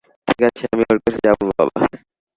[0.27, 1.81] ঠিক আছে আমি ওর কাছে যাব বাবা।